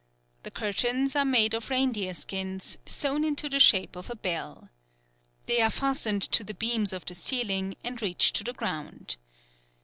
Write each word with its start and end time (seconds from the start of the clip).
The 0.41 0.49
curtains 0.49 1.15
are 1.15 1.23
made 1.23 1.53
of 1.53 1.69
reindeer 1.69 2.15
skins, 2.15 2.79
sewn 2.87 3.23
into 3.23 3.47
the 3.47 3.59
shape 3.59 3.95
of 3.95 4.09
a 4.09 4.15
bell. 4.15 4.69
They 5.45 5.61
are 5.61 5.69
fastened 5.69 6.23
to 6.31 6.43
the 6.43 6.55
beams 6.55 6.91
of 6.91 7.05
the 7.05 7.13
ceiling, 7.13 7.75
and 7.83 8.01
reach 8.01 8.33
to 8.33 8.43
the 8.43 8.53
ground. 8.53 9.17